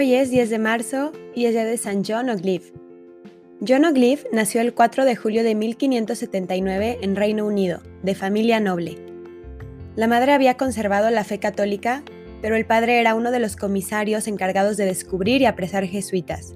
Hoy 0.00 0.14
es 0.14 0.30
10 0.30 0.48
de 0.48 0.58
marzo 0.58 1.12
y 1.34 1.44
es 1.44 1.52
día 1.52 1.66
de 1.66 1.76
San 1.76 2.02
John 2.02 2.30
O'Glyph. 2.30 2.72
John 3.68 3.84
O'Glyph 3.84 4.24
nació 4.32 4.62
el 4.62 4.72
4 4.72 5.04
de 5.04 5.14
julio 5.14 5.42
de 5.42 5.54
1579 5.54 7.00
en 7.02 7.16
Reino 7.16 7.44
Unido, 7.44 7.82
de 8.02 8.14
familia 8.14 8.60
noble. 8.60 8.96
La 9.96 10.06
madre 10.06 10.32
había 10.32 10.56
conservado 10.56 11.10
la 11.10 11.22
fe 11.22 11.38
católica, 11.38 12.02
pero 12.40 12.56
el 12.56 12.64
padre 12.64 12.98
era 12.98 13.14
uno 13.14 13.30
de 13.30 13.40
los 13.40 13.56
comisarios 13.56 14.26
encargados 14.26 14.78
de 14.78 14.86
descubrir 14.86 15.42
y 15.42 15.44
apresar 15.44 15.84
jesuitas. 15.84 16.54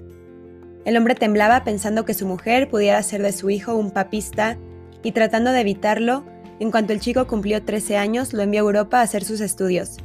El 0.86 0.96
hombre 0.96 1.14
temblaba 1.14 1.64
pensando 1.64 2.06
que 2.06 2.14
su 2.14 2.26
mujer 2.26 2.70
pudiera 2.70 3.02
ser 3.02 3.20
de 3.20 3.32
su 3.32 3.50
hijo 3.50 3.74
un 3.74 3.90
papista 3.90 4.56
y 5.02 5.12
tratando 5.12 5.50
de 5.50 5.61
evitarlo, 5.61 6.24
en 6.61 6.70
cuanto 6.70 6.95
el 6.95 7.00
chico 7.00 7.26
cumplió 7.26 7.62
13 7.62 7.98
años, 7.98 8.32
lo 8.32 8.40
envió 8.42 8.62
a 8.62 8.64
Europa 8.64 9.00
a 9.00 9.02
hacer 9.02 9.22
sus 9.22 9.42
estudios. 9.42 9.98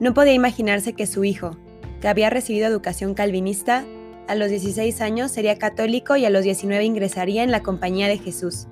No 0.00 0.14
podía 0.14 0.32
imaginarse 0.32 0.94
que 0.94 1.06
su 1.06 1.24
hijo, 1.24 1.58
que 2.00 2.08
había 2.08 2.30
recibido 2.30 2.66
educación 2.66 3.14
calvinista, 3.14 3.84
a 4.28 4.34
los 4.34 4.50
16 4.50 5.00
años 5.00 5.32
sería 5.32 5.58
católico 5.58 6.16
y 6.16 6.26
a 6.26 6.30
los 6.30 6.44
19 6.44 6.84
ingresaría 6.84 7.42
en 7.42 7.50
la 7.50 7.62
Compañía 7.62 8.08
de 8.08 8.18
Jesús. 8.18 8.66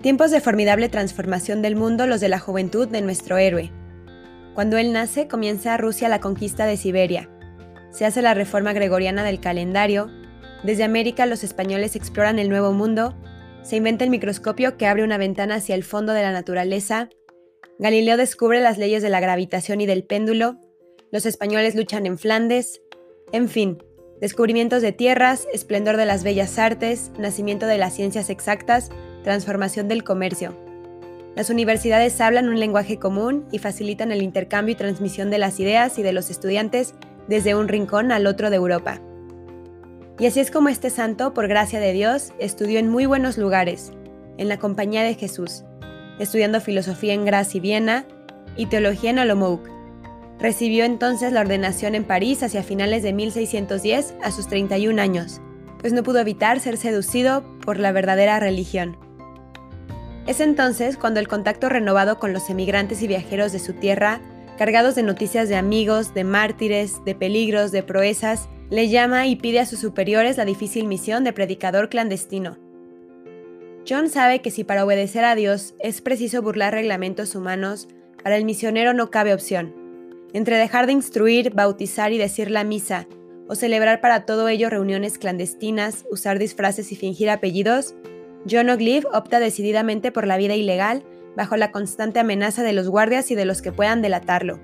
Tiempos 0.00 0.30
de 0.30 0.40
formidable 0.40 0.88
transformación 0.88 1.60
del 1.60 1.74
mundo 1.74 2.06
los 2.06 2.20
de 2.20 2.28
la 2.28 2.38
juventud 2.38 2.86
de 2.86 3.02
nuestro 3.02 3.36
héroe. 3.36 3.72
Cuando 4.54 4.78
él 4.78 4.92
nace 4.92 5.26
comienza 5.26 5.76
Rusia 5.76 6.08
la 6.08 6.20
conquista 6.20 6.66
de 6.66 6.76
Siberia. 6.76 7.28
Se 7.90 8.06
hace 8.06 8.22
la 8.22 8.32
reforma 8.32 8.72
gregoriana 8.72 9.24
del 9.24 9.40
calendario. 9.40 10.08
Desde 10.62 10.84
América 10.84 11.26
los 11.26 11.42
españoles 11.42 11.96
exploran 11.96 12.38
el 12.38 12.48
Nuevo 12.48 12.72
Mundo. 12.72 13.16
Se 13.62 13.74
inventa 13.74 14.04
el 14.04 14.10
microscopio 14.10 14.76
que 14.76 14.86
abre 14.86 15.02
una 15.02 15.18
ventana 15.18 15.56
hacia 15.56 15.74
el 15.74 15.82
fondo 15.82 16.12
de 16.12 16.22
la 16.22 16.30
naturaleza. 16.30 17.08
Galileo 17.80 18.16
descubre 18.16 18.60
las 18.60 18.78
leyes 18.78 19.02
de 19.02 19.10
la 19.10 19.18
gravitación 19.18 19.80
y 19.80 19.86
del 19.86 20.04
péndulo 20.04 20.60
los 21.10 21.26
españoles 21.26 21.74
luchan 21.74 22.06
en 22.06 22.18
Flandes, 22.18 22.80
en 23.32 23.48
fin, 23.48 23.82
descubrimientos 24.20 24.82
de 24.82 24.92
tierras, 24.92 25.46
esplendor 25.52 25.96
de 25.96 26.06
las 26.06 26.22
bellas 26.22 26.58
artes, 26.58 27.10
nacimiento 27.18 27.66
de 27.66 27.78
las 27.78 27.94
ciencias 27.94 28.30
exactas, 28.30 28.90
transformación 29.24 29.88
del 29.88 30.04
comercio. 30.04 30.54
Las 31.36 31.50
universidades 31.50 32.20
hablan 32.20 32.48
un 32.48 32.58
lenguaje 32.58 32.98
común 32.98 33.46
y 33.50 33.58
facilitan 33.58 34.12
el 34.12 34.22
intercambio 34.22 34.72
y 34.72 34.76
transmisión 34.76 35.30
de 35.30 35.38
las 35.38 35.58
ideas 35.60 35.98
y 35.98 36.02
de 36.02 36.12
los 36.12 36.30
estudiantes 36.30 36.94
desde 37.28 37.54
un 37.54 37.68
rincón 37.68 38.12
al 38.12 38.26
otro 38.26 38.50
de 38.50 38.56
Europa. 38.56 39.00
Y 40.18 40.26
así 40.26 40.40
es 40.40 40.50
como 40.50 40.68
este 40.68 40.90
santo, 40.90 41.32
por 41.32 41.48
gracia 41.48 41.80
de 41.80 41.92
Dios, 41.92 42.32
estudió 42.38 42.78
en 42.78 42.88
muy 42.88 43.06
buenos 43.06 43.38
lugares, 43.38 43.92
en 44.38 44.48
la 44.48 44.58
compañía 44.58 45.02
de 45.02 45.14
Jesús, 45.14 45.64
estudiando 46.18 46.60
filosofía 46.60 47.14
en 47.14 47.24
Graz 47.24 47.54
y 47.54 47.60
Viena 47.60 48.04
y 48.56 48.66
teología 48.66 49.10
en 49.10 49.20
Olomouc, 49.20 49.79
Recibió 50.40 50.84
entonces 50.84 51.32
la 51.32 51.42
ordenación 51.42 51.94
en 51.94 52.04
París 52.04 52.42
hacia 52.42 52.62
finales 52.62 53.02
de 53.02 53.12
1610 53.12 54.14
a 54.22 54.30
sus 54.30 54.48
31 54.48 55.00
años, 55.00 55.40
pues 55.78 55.92
no 55.92 56.02
pudo 56.02 56.20
evitar 56.20 56.60
ser 56.60 56.78
seducido 56.78 57.44
por 57.60 57.78
la 57.78 57.92
verdadera 57.92 58.40
religión. 58.40 58.96
Es 60.26 60.40
entonces 60.40 60.96
cuando 60.96 61.20
el 61.20 61.28
contacto 61.28 61.68
renovado 61.68 62.18
con 62.18 62.32
los 62.32 62.48
emigrantes 62.48 63.02
y 63.02 63.08
viajeros 63.08 63.52
de 63.52 63.58
su 63.58 63.74
tierra, 63.74 64.20
cargados 64.56 64.94
de 64.94 65.02
noticias 65.02 65.48
de 65.48 65.56
amigos, 65.56 66.14
de 66.14 66.24
mártires, 66.24 67.04
de 67.04 67.14
peligros, 67.14 67.72
de 67.72 67.82
proezas, 67.82 68.48
le 68.70 68.88
llama 68.88 69.26
y 69.26 69.36
pide 69.36 69.60
a 69.60 69.66
sus 69.66 69.80
superiores 69.80 70.36
la 70.36 70.44
difícil 70.44 70.86
misión 70.86 71.24
de 71.24 71.32
predicador 71.32 71.88
clandestino. 71.88 72.58
John 73.88 74.08
sabe 74.08 74.40
que 74.40 74.50
si 74.50 74.64
para 74.64 74.84
obedecer 74.84 75.24
a 75.24 75.34
Dios 75.34 75.74
es 75.80 76.00
preciso 76.00 76.42
burlar 76.42 76.74
reglamentos 76.74 77.34
humanos, 77.34 77.88
para 78.22 78.36
el 78.36 78.44
misionero 78.44 78.92
no 78.92 79.10
cabe 79.10 79.34
opción. 79.34 79.79
Entre 80.32 80.56
dejar 80.56 80.86
de 80.86 80.92
instruir, 80.92 81.52
bautizar 81.54 82.12
y 82.12 82.18
decir 82.18 82.50
la 82.50 82.64
misa, 82.64 83.06
o 83.48 83.56
celebrar 83.56 84.00
para 84.00 84.26
todo 84.26 84.48
ello 84.48 84.70
reuniones 84.70 85.18
clandestinas, 85.18 86.04
usar 86.10 86.38
disfraces 86.38 86.92
y 86.92 86.96
fingir 86.96 87.30
apellidos, 87.30 87.94
John 88.48 88.70
O'Glyph 88.70 89.06
opta 89.12 89.40
decididamente 89.40 90.12
por 90.12 90.26
la 90.26 90.36
vida 90.36 90.54
ilegal, 90.54 91.04
bajo 91.36 91.56
la 91.56 91.72
constante 91.72 92.20
amenaza 92.20 92.62
de 92.62 92.72
los 92.72 92.88
guardias 92.88 93.30
y 93.30 93.34
de 93.34 93.44
los 93.44 93.60
que 93.60 93.72
puedan 93.72 94.02
delatarlo. 94.02 94.60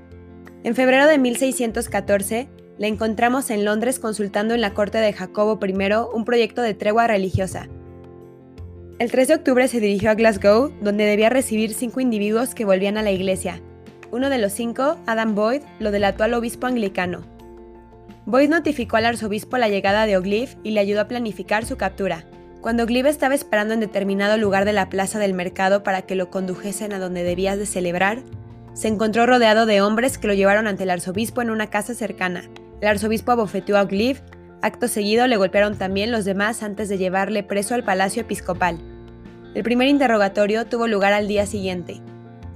En 0.62 0.74
febrero 0.74 1.06
de 1.06 1.18
1614, 1.18 2.48
le 2.78 2.86
encontramos 2.86 3.50
en 3.50 3.64
Londres 3.64 3.98
consultando 3.98 4.54
en 4.54 4.60
la 4.60 4.74
corte 4.74 4.98
de 4.98 5.12
Jacobo 5.12 5.58
I 5.64 5.74
un 6.14 6.24
proyecto 6.24 6.62
de 6.62 6.74
tregua 6.74 7.06
religiosa. 7.06 7.68
El 8.98 9.10
3 9.10 9.28
de 9.28 9.34
octubre 9.34 9.68
se 9.68 9.80
dirigió 9.80 10.10
a 10.10 10.14
Glasgow, 10.14 10.72
donde 10.80 11.04
debía 11.04 11.28
recibir 11.28 11.74
cinco 11.74 12.00
individuos 12.00 12.54
que 12.54 12.64
volvían 12.64 12.96
a 12.96 13.02
la 13.02 13.12
iglesia, 13.12 13.60
uno 14.12 14.30
de 14.30 14.38
los 14.38 14.52
cinco, 14.52 14.96
Adam 15.06 15.34
Boyd, 15.34 15.62
lo 15.78 15.90
delató 15.90 16.24
al 16.24 16.34
obispo 16.34 16.66
anglicano. 16.66 17.22
Boyd 18.24 18.48
notificó 18.48 18.96
al 18.96 19.06
arzobispo 19.06 19.56
la 19.56 19.68
llegada 19.68 20.06
de 20.06 20.16
O'Glyph 20.16 20.56
y 20.64 20.72
le 20.72 20.80
ayudó 20.80 21.02
a 21.02 21.08
planificar 21.08 21.64
su 21.64 21.76
captura. 21.76 22.24
Cuando 22.60 22.82
O'Glyph 22.82 23.06
estaba 23.06 23.34
esperando 23.34 23.74
en 23.74 23.80
determinado 23.80 24.36
lugar 24.36 24.64
de 24.64 24.72
la 24.72 24.88
plaza 24.88 25.18
del 25.18 25.34
mercado 25.34 25.82
para 25.84 26.02
que 26.02 26.16
lo 26.16 26.30
condujesen 26.30 26.92
a 26.92 26.98
donde 26.98 27.22
debía 27.22 27.56
de 27.56 27.66
celebrar, 27.66 28.22
se 28.74 28.88
encontró 28.88 29.26
rodeado 29.26 29.64
de 29.64 29.80
hombres 29.80 30.18
que 30.18 30.26
lo 30.26 30.34
llevaron 30.34 30.66
ante 30.66 30.82
el 30.82 30.90
arzobispo 30.90 31.40
en 31.40 31.50
una 31.50 31.68
casa 31.68 31.94
cercana. 31.94 32.44
El 32.80 32.88
arzobispo 32.88 33.32
abofeteó 33.32 33.76
a 33.76 33.82
O'Glyph, 33.82 34.20
acto 34.60 34.88
seguido 34.88 35.26
le 35.28 35.36
golpearon 35.36 35.78
también 35.78 36.10
los 36.10 36.24
demás 36.24 36.62
antes 36.62 36.88
de 36.88 36.98
llevarle 36.98 37.42
preso 37.42 37.74
al 37.74 37.84
palacio 37.84 38.22
episcopal. 38.22 38.78
El 39.54 39.62
primer 39.62 39.88
interrogatorio 39.88 40.66
tuvo 40.66 40.88
lugar 40.88 41.12
al 41.12 41.28
día 41.28 41.46
siguiente 41.46 42.02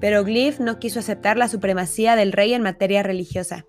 pero 0.00 0.24
Glyph 0.24 0.58
no 0.58 0.78
quiso 0.78 0.98
aceptar 1.00 1.36
la 1.36 1.48
supremacía 1.48 2.16
del 2.16 2.32
rey 2.32 2.54
en 2.54 2.62
materia 2.62 3.02
religiosa. 3.02 3.66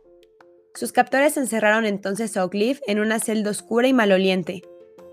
Sus 0.73 0.93
captores 0.93 1.35
encerraron 1.35 1.85
entonces 1.85 2.37
a 2.37 2.45
O'Glyph 2.45 2.79
en 2.87 2.99
una 2.99 3.19
celda 3.19 3.51
oscura 3.51 3.87
y 3.87 3.93
maloliente, 3.93 4.61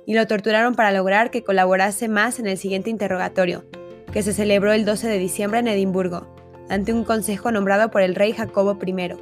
y 0.06 0.15
lo 0.15 0.27
torturaron 0.27 0.75
para 0.75 0.93
lograr 0.93 1.31
que 1.31 1.43
colaborase 1.43 2.09
más 2.09 2.39
en 2.39 2.47
el 2.47 2.56
siguiente 2.56 2.91
interrogatorio, 2.91 3.65
que 4.12 4.23
se 4.23 4.33
celebró 4.33 4.73
el 4.73 4.84
12 4.84 5.09
de 5.09 5.19
diciembre 5.19 5.59
en 5.59 5.69
Edimburgo, 5.69 6.34
ante 6.69 6.93
un 6.93 7.05
consejo 7.05 7.50
nombrado 7.50 7.91
por 7.91 8.03
el 8.03 8.15
rey 8.15 8.33
Jacobo 8.33 8.79
I. 8.87 9.15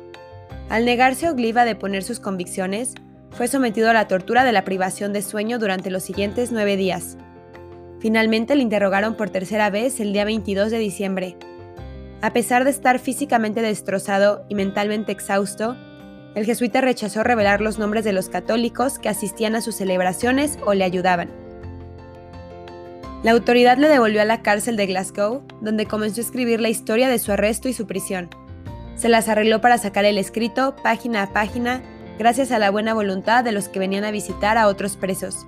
Al 0.68 0.84
negarse 0.84 1.28
O'Glyph 1.28 1.56
a 1.56 1.64
deponer 1.64 2.02
sus 2.02 2.20
convicciones, 2.20 2.94
fue 3.30 3.48
sometido 3.48 3.90
a 3.90 3.94
la 3.94 4.08
tortura 4.08 4.44
de 4.44 4.52
la 4.52 4.64
privación 4.64 5.12
de 5.12 5.22
sueño 5.22 5.58
durante 5.58 5.90
los 5.90 6.02
siguientes 6.02 6.52
nueve 6.52 6.76
días. 6.76 7.16
Finalmente 8.00 8.54
le 8.54 8.62
interrogaron 8.62 9.14
por 9.16 9.30
tercera 9.30 9.70
vez 9.70 10.00
el 10.00 10.12
día 10.12 10.24
22 10.24 10.70
de 10.70 10.78
diciembre, 10.78 11.36
a 12.26 12.32
pesar 12.32 12.64
de 12.64 12.70
estar 12.70 12.98
físicamente 12.98 13.62
destrozado 13.62 14.44
y 14.48 14.56
mentalmente 14.56 15.12
exhausto, 15.12 15.76
el 16.34 16.44
jesuita 16.44 16.80
rechazó 16.80 17.22
revelar 17.22 17.60
los 17.60 17.78
nombres 17.78 18.04
de 18.04 18.12
los 18.12 18.28
católicos 18.28 18.98
que 18.98 19.08
asistían 19.08 19.54
a 19.54 19.60
sus 19.60 19.76
celebraciones 19.76 20.58
o 20.66 20.74
le 20.74 20.82
ayudaban. 20.82 21.30
La 23.22 23.30
autoridad 23.30 23.78
le 23.78 23.86
devolvió 23.86 24.22
a 24.22 24.24
la 24.24 24.42
cárcel 24.42 24.76
de 24.76 24.86
Glasgow, 24.86 25.44
donde 25.60 25.86
comenzó 25.86 26.20
a 26.20 26.24
escribir 26.24 26.60
la 26.60 26.68
historia 26.68 27.08
de 27.08 27.20
su 27.20 27.30
arresto 27.30 27.68
y 27.68 27.72
su 27.72 27.86
prisión. 27.86 28.28
Se 28.96 29.08
las 29.08 29.28
arregló 29.28 29.60
para 29.60 29.78
sacar 29.78 30.04
el 30.04 30.18
escrito 30.18 30.74
página 30.82 31.22
a 31.22 31.32
página, 31.32 31.80
gracias 32.18 32.50
a 32.50 32.58
la 32.58 32.72
buena 32.72 32.92
voluntad 32.92 33.44
de 33.44 33.52
los 33.52 33.68
que 33.68 33.78
venían 33.78 34.02
a 34.02 34.10
visitar 34.10 34.58
a 34.58 34.66
otros 34.66 34.96
presos. 34.96 35.46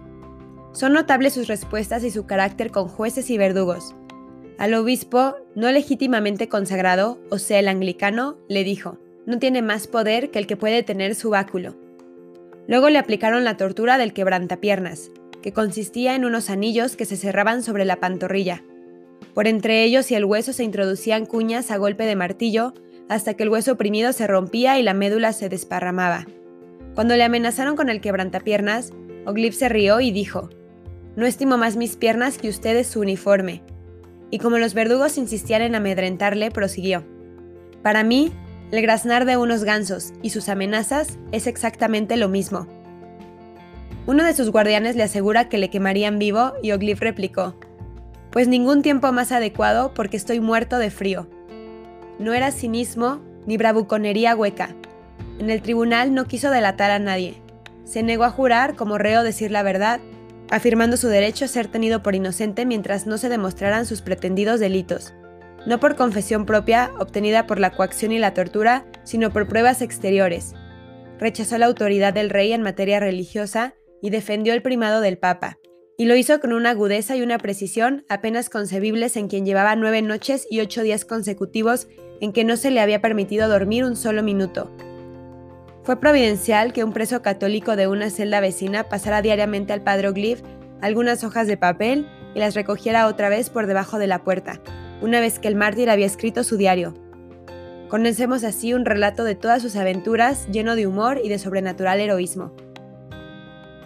Son 0.71 0.93
notables 0.93 1.33
sus 1.33 1.49
respuestas 1.49 2.05
y 2.05 2.13
su 2.13 2.25
carácter 2.25 2.71
con 2.71 2.87
jueces 2.87 3.31
y 3.31 3.37
verdugos, 3.37 3.97
al 4.59 4.75
obispo 4.75 5.37
no 5.55 5.71
legítimamente 5.71 6.49
consagrado, 6.49 7.21
o 7.31 7.39
sea, 7.39 7.61
el 7.61 7.69
anglicano, 7.69 8.37
le 8.49 8.65
dijo, 8.65 8.99
no 9.25 9.39
tiene 9.39 9.63
más 9.63 9.87
poder 9.87 10.33
que 10.33 10.41
el 10.41 10.49
que 10.49 10.57
puede 10.57 10.83
tener 10.83 11.15
su 11.15 11.31
báculo. 11.31 11.77
Luego 12.67 12.91
le 12.91 12.99
aplicaron 12.99 13.45
la 13.45 13.57
tortura 13.57 13.99
del 13.99 14.13
quebrantapiernas, 14.13 15.13
que 15.43 15.53
consistía 15.53 16.17
en 16.17 16.25
unos 16.25 16.51
anillos 16.51 16.97
que 16.97 17.05
se 17.05 17.17
cerraban 17.17 17.63
sobre 17.63 17.85
la 17.85 18.01
pantorrilla. 18.01 18.65
Por 19.33 19.47
entre 19.47 19.85
ellos 19.85 20.11
y 20.11 20.17
el 20.17 20.25
hueso 20.25 20.53
se 20.53 20.65
introducían 20.65 21.25
cuñas 21.25 21.71
a 21.71 21.77
golpe 21.77 22.05
de 22.05 22.17
martillo 22.17 22.75
hasta 23.09 23.35
que 23.35 23.45
el 23.45 23.51
hueso 23.51 23.73
oprimido 23.73 24.13
se 24.13 24.27
rompía 24.27 24.77
y 24.79 24.83
la 24.83 24.93
médula 24.93 25.33
se 25.33 25.49
desparramaba. 25.49 26.27
Cuando 26.97 27.15
le 27.15 27.23
amenazaron 27.23 27.77
con 27.77 27.91
el 27.91 28.01
quebrantapiernas, 28.01 28.91
Oglip 29.25 29.53
se 29.53 29.69
rió 29.69 30.01
y 30.01 30.11
dijo, 30.11 30.51
No 31.15 31.27
estimo 31.27 31.59
más 31.59 31.77
mis 31.77 31.97
piernas 31.97 32.39
que 32.39 32.49
ustedes 32.49 32.89
su 32.89 33.01
uniforme 33.01 33.63
y 34.31 34.39
como 34.39 34.59
los 34.59 34.75
verdugos 34.75 35.19
insistían 35.19 35.63
en 35.63 35.75
amedrentarle, 35.75 36.51
prosiguió. 36.51 37.05
Para 37.83 38.03
mí, 38.03 38.33
el 38.71 38.83
graznar 38.83 39.25
de 39.25 39.37
unos 39.37 39.65
gansos 39.65 40.13
y 40.23 40.31
sus 40.31 40.49
amenazas 40.49 41.19
es 41.33 41.47
exactamente 41.47 42.17
lo 42.17 42.29
mismo. 42.29 42.67
Uno 44.07 44.25
de 44.25 44.35
sus 44.35 44.51
guardianes 44.51 44.97
le 44.97 45.03
asegura 45.03 45.49
que 45.49 45.59
le 45.59 45.71
quemarían 45.71 46.19
vivo 46.19 46.53
y 46.63 46.73
Oglif 46.73 47.01
replicó, 47.01 47.55
pues 48.31 48.49
ningún 48.49 48.83
tiempo 48.83 49.13
más 49.13 49.33
adecuado 49.33 49.93
porque 49.95 50.17
estoy 50.17 50.41
muerto 50.41 50.79
de 50.79 50.91
frío. 50.91 51.29
No 52.19 52.35
era 52.35 52.51
cinismo 52.51 53.21
ni 53.47 53.57
bravuconería 53.57 54.37
hueca. 54.37 54.75
En 55.39 55.51
el 55.51 55.63
tribunal 55.63 56.15
no 56.15 56.27
quiso 56.27 56.51
delatar 56.51 56.91
a 56.91 56.99
nadie. 56.99 57.41
Se 57.85 58.03
negó 58.03 58.25
a 58.25 58.31
jurar 58.31 58.77
como 58.77 58.99
reo 58.99 59.23
decir 59.23 59.51
la 59.51 59.63
verdad 59.63 60.01
afirmando 60.51 60.97
su 60.97 61.09
derecho 61.09 61.45
a 61.45 61.49
ser 61.49 61.69
tenido 61.69 62.03
por 62.03 62.15
inocente 62.15 62.67
mientras 62.67 63.07
no 63.07 63.19
se 63.19 63.29
demostraran 63.29 63.87
sus 63.87 64.03
pretendidos 64.03 64.61
delitos, 64.61 65.15
no 65.67 65.81
por 65.81 65.97
confesión 65.97 66.47
propia 66.47 66.91
obtenida 66.99 67.47
por 67.47 67.61
la 67.61 67.71
coacción 67.71 68.13
y 68.13 68.19
la 68.19 68.35
tortura, 68.35 68.87
sino 69.05 69.31
por 69.31 69.49
pruebas 69.49 69.83
exteriores. 69.83 70.55
rechazó 71.19 71.59
la 71.59 71.67
autoridad 71.67 72.15
del 72.15 72.31
rey 72.31 72.53
en 72.53 72.63
materia 72.63 73.01
religiosa 73.01 73.75
y 74.01 74.11
defendió 74.11 74.55
el 74.55 74.63
primado 74.63 75.01
del 75.01 75.19
Papa, 75.19 75.59
y 75.97 76.05
lo 76.05 76.15
hizo 76.15 76.39
con 76.41 76.53
una 76.53 76.71
agudeza 76.71 77.17
y 77.17 77.23
una 77.23 77.39
precisión 77.39 78.05
apenas 78.09 78.49
concebibles 78.49 79.17
en 79.17 79.27
quien 79.27 79.45
llevaba 79.45 79.75
nueve 79.75 80.01
noches 80.01 80.47
y 80.49 80.61
ocho 80.61 80.83
días 80.83 81.05
consecutivos 81.05 81.89
en 82.21 82.33
que 82.33 82.45
no 82.45 82.57
se 82.57 82.71
le 82.71 82.81
había 82.81 83.01
permitido 83.01 83.49
dormir 83.49 83.85
un 83.85 83.97
solo 83.97 84.23
minuto. 84.23 84.71
Fue 85.89 85.99
providencial 85.99 86.75
que 86.75 86.85
un 86.85 86.93
preso 86.93 87.23
católico 87.23 87.75
de 87.75 87.87
una 87.87 88.11
celda 88.11 88.41
vecina 88.41 88.91
pasara 88.91 89.23
diariamente 89.23 89.73
al 89.73 89.81
padre 89.81 90.09
Ogliv 90.09 90.43
algunas 90.83 91.25
hojas 91.25 91.47
de 91.47 91.57
papel 91.57 92.07
y 92.35 92.41
las 92.41 92.55
recogiera 92.55 93.07
otra 93.07 93.31
vez 93.31 93.49
por 93.49 93.67
debajo 93.67 93.99
de 93.99 94.07
la 94.07 94.23
puerta, 94.23 94.61
una 95.01 95.19
vez 95.21 95.39
que 95.39 95.49
el 95.49 95.55
mártir 95.55 95.89
había 95.89 96.05
escrito 96.05 96.45
su 96.45 96.59
diario. 96.59 96.93
Conocemos 97.89 98.45
así 98.45 98.75
un 98.75 98.85
relato 98.85 99.25
de 99.25 99.35
todas 99.35 99.63
sus 99.63 99.77
aventuras 99.77 100.47
lleno 100.49 100.77
de 100.77 100.87
humor 100.87 101.23
y 101.25 101.31
de 101.31 101.39
sobrenatural 101.39 102.01
heroísmo. 102.01 102.53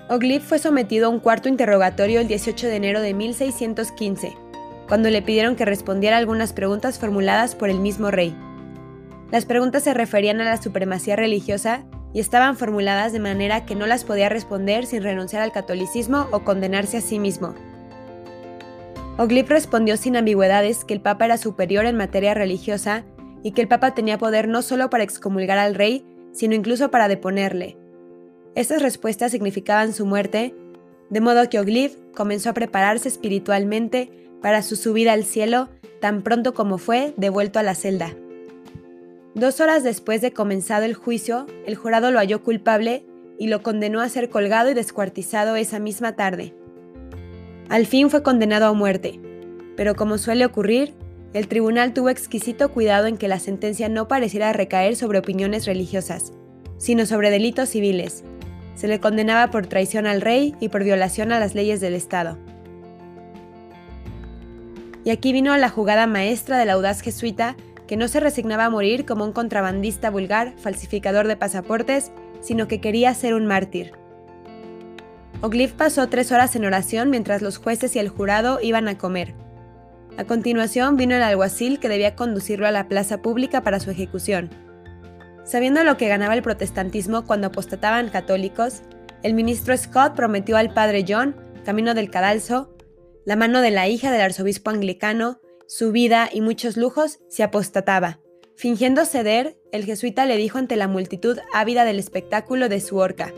Oglip 0.08 0.42
fue 0.42 0.58
sometido 0.58 1.06
a 1.06 1.10
un 1.10 1.20
cuarto 1.20 1.48
interrogatorio 1.48 2.18
el 2.18 2.26
18 2.26 2.66
de 2.66 2.74
enero 2.74 3.00
de 3.00 3.14
1615, 3.14 4.34
cuando 4.88 5.08
le 5.08 5.22
pidieron 5.22 5.54
que 5.54 5.66
respondiera 5.66 6.16
algunas 6.16 6.52
preguntas 6.52 6.98
formuladas 6.98 7.54
por 7.54 7.70
el 7.70 7.78
mismo 7.78 8.10
rey. 8.10 8.36
Las 9.30 9.46
preguntas 9.46 9.84
se 9.84 9.94
referían 9.94 10.40
a 10.40 10.44
la 10.44 10.60
supremacía 10.60 11.14
religiosa 11.14 11.84
y 12.12 12.20
estaban 12.20 12.56
formuladas 12.56 13.12
de 13.12 13.20
manera 13.20 13.64
que 13.64 13.74
no 13.74 13.86
las 13.86 14.04
podía 14.04 14.28
responder 14.28 14.86
sin 14.86 15.02
renunciar 15.02 15.42
al 15.42 15.52
catolicismo 15.52 16.28
o 16.30 16.40
condenarse 16.40 16.98
a 16.98 17.00
sí 17.00 17.18
mismo. 17.18 17.54
Oglip 19.18 19.48
respondió 19.48 19.96
sin 19.96 20.16
ambigüedades 20.16 20.84
que 20.84 20.94
el 20.94 21.00
Papa 21.00 21.26
era 21.26 21.36
superior 21.36 21.84
en 21.84 21.96
materia 21.96 22.34
religiosa 22.34 23.04
y 23.42 23.52
que 23.52 23.60
el 23.60 23.68
Papa 23.68 23.94
tenía 23.94 24.18
poder 24.18 24.48
no 24.48 24.62
solo 24.62 24.88
para 24.90 25.04
excomulgar 25.04 25.58
al 25.58 25.74
rey, 25.74 26.04
sino 26.32 26.54
incluso 26.54 26.90
para 26.90 27.08
deponerle. 27.08 27.76
Estas 28.54 28.82
respuestas 28.82 29.32
significaban 29.32 29.92
su 29.92 30.06
muerte, 30.06 30.54
de 31.10 31.20
modo 31.20 31.48
que 31.48 31.60
Ogliv 31.60 31.98
comenzó 32.14 32.50
a 32.50 32.54
prepararse 32.54 33.08
espiritualmente 33.08 34.10
para 34.40 34.62
su 34.62 34.76
subida 34.76 35.12
al 35.12 35.24
cielo 35.24 35.68
tan 36.00 36.22
pronto 36.22 36.52
como 36.52 36.78
fue 36.78 37.14
devuelto 37.16 37.58
a 37.58 37.62
la 37.62 37.74
celda. 37.74 38.14
Dos 39.34 39.60
horas 39.60 39.82
después 39.82 40.20
de 40.20 40.32
comenzado 40.32 40.84
el 40.84 40.94
juicio, 40.94 41.46
el 41.66 41.74
jurado 41.74 42.10
lo 42.10 42.18
halló 42.18 42.42
culpable 42.42 43.06
y 43.38 43.48
lo 43.48 43.62
condenó 43.62 44.02
a 44.02 44.08
ser 44.10 44.28
colgado 44.28 44.70
y 44.70 44.74
descuartizado 44.74 45.56
esa 45.56 45.78
misma 45.78 46.16
tarde. 46.16 46.54
Al 47.70 47.86
fin 47.86 48.10
fue 48.10 48.22
condenado 48.22 48.66
a 48.66 48.74
muerte, 48.74 49.18
pero 49.74 49.94
como 49.94 50.18
suele 50.18 50.44
ocurrir, 50.44 50.92
el 51.32 51.48
tribunal 51.48 51.94
tuvo 51.94 52.10
exquisito 52.10 52.70
cuidado 52.70 53.06
en 53.06 53.16
que 53.16 53.26
la 53.26 53.38
sentencia 53.38 53.88
no 53.88 54.06
pareciera 54.06 54.52
recaer 54.52 54.96
sobre 54.96 55.18
opiniones 55.18 55.64
religiosas, 55.64 56.34
sino 56.76 57.06
sobre 57.06 57.30
delitos 57.30 57.70
civiles. 57.70 58.24
Se 58.74 58.86
le 58.86 59.00
condenaba 59.00 59.50
por 59.50 59.66
traición 59.66 60.06
al 60.06 60.20
rey 60.20 60.54
y 60.60 60.68
por 60.68 60.84
violación 60.84 61.32
a 61.32 61.40
las 61.40 61.54
leyes 61.54 61.80
del 61.80 61.94
Estado. 61.94 62.36
Y 65.04 65.10
aquí 65.10 65.32
vino 65.32 65.56
la 65.56 65.70
jugada 65.70 66.06
maestra 66.06 66.58
del 66.58 66.68
audaz 66.68 67.00
jesuita 67.00 67.56
que 67.92 67.98
no 67.98 68.08
se 68.08 68.20
resignaba 68.20 68.64
a 68.64 68.70
morir 68.70 69.04
como 69.04 69.22
un 69.22 69.34
contrabandista 69.34 70.08
vulgar, 70.08 70.54
falsificador 70.56 71.28
de 71.28 71.36
pasaportes, 71.36 72.10
sino 72.40 72.66
que 72.66 72.80
quería 72.80 73.12
ser 73.12 73.34
un 73.34 73.44
mártir. 73.44 73.92
Oglif 75.42 75.74
pasó 75.74 76.08
tres 76.08 76.32
horas 76.32 76.56
en 76.56 76.64
oración 76.64 77.10
mientras 77.10 77.42
los 77.42 77.58
jueces 77.58 77.94
y 77.94 77.98
el 77.98 78.08
jurado 78.08 78.60
iban 78.62 78.88
a 78.88 78.96
comer. 78.96 79.34
A 80.16 80.24
continuación 80.24 80.96
vino 80.96 81.14
el 81.14 81.22
alguacil 81.22 81.80
que 81.80 81.90
debía 81.90 82.16
conducirlo 82.16 82.66
a 82.66 82.70
la 82.70 82.88
plaza 82.88 83.20
pública 83.20 83.60
para 83.60 83.78
su 83.78 83.90
ejecución. 83.90 84.48
Sabiendo 85.44 85.84
lo 85.84 85.98
que 85.98 86.08
ganaba 86.08 86.32
el 86.32 86.42
protestantismo 86.42 87.26
cuando 87.26 87.48
apostataban 87.48 88.08
católicos, 88.08 88.80
el 89.22 89.34
ministro 89.34 89.76
Scott 89.76 90.14
prometió 90.14 90.56
al 90.56 90.72
padre 90.72 91.04
John, 91.06 91.36
camino 91.66 91.92
del 91.92 92.08
cadalso, 92.08 92.74
la 93.26 93.36
mano 93.36 93.60
de 93.60 93.70
la 93.70 93.86
hija 93.86 94.10
del 94.10 94.22
arzobispo 94.22 94.70
anglicano, 94.70 95.41
su 95.74 95.90
vida 95.90 96.28
y 96.30 96.42
muchos 96.42 96.76
lujos 96.76 97.18
si 97.30 97.42
apostataba. 97.42 98.20
Fingiendo 98.56 99.06
ceder, 99.06 99.56
el 99.72 99.86
jesuita 99.86 100.26
le 100.26 100.36
dijo 100.36 100.58
ante 100.58 100.76
la 100.76 100.86
multitud 100.86 101.38
ávida 101.54 101.86
del 101.86 101.98
espectáculo 101.98 102.68
de 102.68 102.78
su 102.78 102.98
horca, 102.98 103.32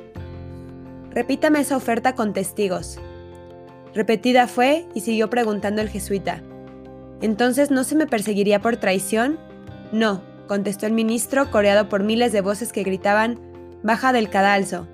Repítame 1.13 1.61
esa 1.61 1.77
oferta 1.77 2.17
con 2.17 2.33
testigos. 2.33 2.99
Repetida 3.95 4.49
fue 4.49 4.85
y 4.95 5.03
siguió 5.03 5.31
preguntando 5.31 5.81
el 5.81 5.89
jesuita, 5.89 6.43
¿Entonces 7.23 7.71
no 7.71 7.85
se 7.85 7.95
me 7.95 8.09
perseguiría 8.09 8.61
por 8.61 8.79
traición? 8.79 9.39
No, 9.93 10.21
contestó 10.49 10.87
el 10.87 10.93
ministro, 10.93 11.53
coreado 11.53 11.89
por 11.89 12.03
miles 12.03 12.33
de 12.33 12.41
voces 12.41 12.73
que 12.73 12.83
gritaban, 12.83 13.39
Baja 13.85 14.13
del 14.13 14.29
cadalso. 14.29 14.89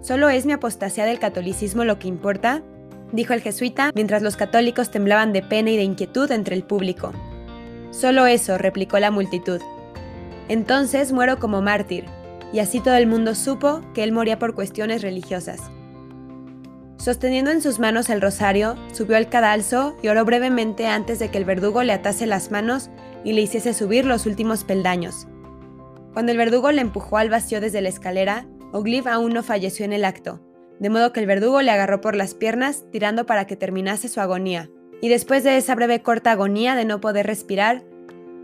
¿Solo 0.00 0.28
es 0.28 0.46
mi 0.46 0.52
apostasía 0.52 1.06
del 1.06 1.18
catolicismo 1.18 1.82
lo 1.84 1.98
que 1.98 2.06
importa? 2.06 2.62
Dijo 3.12 3.32
el 3.32 3.40
jesuita, 3.40 3.90
mientras 3.94 4.22
los 4.22 4.36
católicos 4.36 4.90
temblaban 4.90 5.32
de 5.32 5.42
pena 5.42 5.70
y 5.70 5.76
de 5.76 5.82
inquietud 5.82 6.30
entre 6.30 6.56
el 6.56 6.64
público. 6.64 7.12
Solo 7.90 8.26
eso, 8.26 8.58
replicó 8.58 8.98
la 8.98 9.10
multitud. 9.10 9.60
Entonces 10.48 11.12
muero 11.12 11.38
como 11.38 11.62
mártir, 11.62 12.04
y 12.52 12.60
así 12.60 12.80
todo 12.80 12.96
el 12.96 13.06
mundo 13.06 13.34
supo 13.34 13.82
que 13.94 14.02
él 14.02 14.12
moría 14.12 14.38
por 14.38 14.54
cuestiones 14.54 15.02
religiosas. 15.02 15.60
Sosteniendo 16.96 17.50
en 17.50 17.62
sus 17.62 17.78
manos 17.78 18.10
el 18.10 18.20
rosario, 18.20 18.76
subió 18.92 19.16
al 19.16 19.28
cadalso 19.28 19.96
y 20.02 20.08
oró 20.08 20.24
brevemente 20.24 20.86
antes 20.86 21.18
de 21.18 21.30
que 21.30 21.38
el 21.38 21.44
verdugo 21.44 21.82
le 21.82 21.92
atase 21.92 22.26
las 22.26 22.50
manos 22.50 22.90
y 23.24 23.32
le 23.32 23.42
hiciese 23.42 23.72
subir 23.72 24.04
los 24.04 24.26
últimos 24.26 24.64
peldaños. 24.64 25.26
Cuando 26.12 26.32
el 26.32 26.38
verdugo 26.38 26.72
le 26.72 26.80
empujó 26.80 27.18
al 27.18 27.30
vacío 27.30 27.60
desde 27.60 27.80
la 27.80 27.88
escalera, 27.88 28.46
Ogliv 28.72 29.06
aún 29.08 29.32
no 29.32 29.42
falleció 29.42 29.84
en 29.84 29.92
el 29.92 30.04
acto, 30.04 30.40
de 30.80 30.90
modo 30.90 31.12
que 31.12 31.20
el 31.20 31.26
verdugo 31.26 31.62
le 31.62 31.70
agarró 31.70 32.00
por 32.00 32.16
las 32.16 32.34
piernas, 32.34 32.84
tirando 32.90 33.26
para 33.26 33.46
que 33.46 33.56
terminase 33.56 34.08
su 34.08 34.20
agonía. 34.20 34.70
Y 35.00 35.08
después 35.08 35.44
de 35.44 35.56
esa 35.56 35.74
breve 35.74 36.02
corta 36.02 36.32
agonía 36.32 36.74
de 36.74 36.84
no 36.84 37.00
poder 37.00 37.26
respirar, 37.26 37.82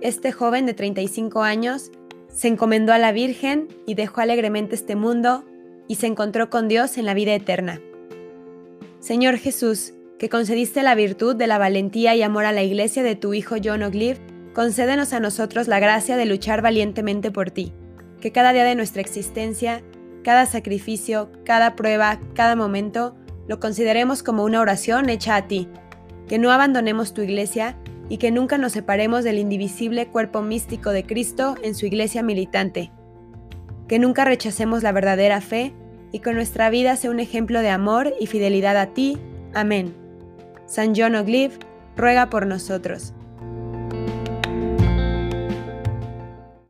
este 0.01 0.33
joven 0.33 0.67
de 0.67 0.75
35 0.75 1.43
años 1.43 1.91
se 2.29 2.49
encomendó 2.49 2.93
a 2.93 2.99
la 2.99 3.13
Virgen 3.13 3.69
y 3.87 3.95
dejó 3.95 4.21
alegremente 4.21 4.75
este 4.75 4.97
mundo 4.97 5.45
y 5.89 5.97
se 5.97 6.07
encontró 6.07 6.51
con 6.51 6.69
Dios 6.69 6.99
en 6.99 7.07
la 7.07 7.15
vida 7.15 7.35
eterna. 7.35 7.81
Señor 9.01 9.37
Jesús, 9.37 9.95
que 10.19 10.29
concediste 10.29 10.83
la 10.83 10.95
virtud 10.95 11.37
de 11.37 11.47
la 11.47 11.59
valentía 11.59 12.15
y 12.15 12.23
amor 12.23 12.45
a 12.45 12.53
la 12.53 12.63
iglesia 12.63 13.03
de 13.03 13.17
tu 13.17 13.35
Hijo 13.35 13.57
John 13.63 13.83
O'Glive, 13.83 14.19
concédenos 14.55 15.13
a 15.13 15.21
nosotros 15.21 15.69
la 15.69 15.81
gracia 15.81 16.17
de 16.17 16.25
luchar 16.25 16.63
valientemente 16.63 17.31
por 17.31 17.51
ti, 17.51 17.73
que 18.21 18.33
cada 18.33 18.53
día 18.53 18.65
de 18.65 18.75
nuestra 18.75 19.03
existencia, 19.03 19.83
cada 20.25 20.47
sacrificio, 20.47 21.31
cada 21.45 21.77
prueba, 21.77 22.19
cada 22.35 22.57
momento, 22.57 23.15
lo 23.47 23.61
consideremos 23.61 24.25
como 24.25 24.43
una 24.43 24.61
oración 24.61 25.09
hecha 25.09 25.37
a 25.37 25.47
ti, 25.47 25.69
que 26.27 26.39
no 26.39 26.51
abandonemos 26.51 27.15
tu 27.15 27.23
iglesia 27.23 27.77
y 28.09 28.17
que 28.19 28.33
nunca 28.33 28.59
nos 28.59 28.73
separemos 28.73 29.23
del 29.23 29.39
indivisible 29.39 30.09
cuerpo 30.09 30.43
místico 30.43 30.91
de 30.91 31.05
Cristo 31.05 31.55
en 31.63 31.75
su 31.75 31.87
iglesia 31.87 32.23
militante, 32.23 32.91
que 33.87 33.99
nunca 33.99 34.25
rechacemos 34.25 34.83
la 34.83 34.93
verdadera 34.93 35.41
fe 35.41 35.73
y 36.11 36.21
que 36.21 36.33
nuestra 36.33 36.71
vida 36.71 36.97
sea 36.97 37.11
un 37.11 37.21
ejemplo 37.21 37.61
de 37.61 37.71
amor 37.71 38.15
y 38.19 38.27
fidelidad 38.27 38.77
a 38.77 38.87
ti. 38.87 39.19
Amén. 39.53 39.95
San 40.67 40.95
John 40.97 41.15
O'Glive, 41.15 41.55
ruega 41.97 42.31
por 42.31 42.47
nosotros. 42.47 43.13